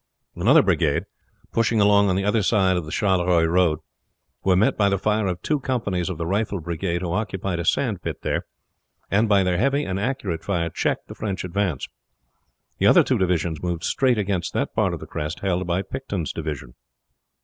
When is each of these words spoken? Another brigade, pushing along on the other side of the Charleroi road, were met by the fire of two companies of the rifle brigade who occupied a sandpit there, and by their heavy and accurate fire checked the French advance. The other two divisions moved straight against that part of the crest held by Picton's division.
Another 0.35 0.63
brigade, 0.63 1.03
pushing 1.51 1.79
along 1.79 2.09
on 2.09 2.15
the 2.15 2.23
other 2.23 2.41
side 2.41 2.75
of 2.75 2.85
the 2.85 2.91
Charleroi 2.91 3.45
road, 3.45 3.81
were 4.43 4.55
met 4.55 4.75
by 4.75 4.89
the 4.89 4.97
fire 4.97 5.27
of 5.27 5.39
two 5.43 5.59
companies 5.59 6.09
of 6.09 6.17
the 6.17 6.25
rifle 6.25 6.59
brigade 6.59 7.03
who 7.03 7.11
occupied 7.13 7.59
a 7.59 7.65
sandpit 7.65 8.23
there, 8.23 8.47
and 9.11 9.29
by 9.29 9.43
their 9.43 9.59
heavy 9.59 9.83
and 9.85 9.99
accurate 9.99 10.43
fire 10.43 10.71
checked 10.71 11.07
the 11.07 11.13
French 11.13 11.43
advance. 11.43 11.87
The 12.79 12.87
other 12.87 13.03
two 13.03 13.19
divisions 13.19 13.61
moved 13.61 13.83
straight 13.83 14.17
against 14.17 14.53
that 14.55 14.73
part 14.73 14.95
of 14.95 14.99
the 15.01 15.05
crest 15.05 15.41
held 15.41 15.67
by 15.67 15.83
Picton's 15.83 16.33
division. 16.33 16.73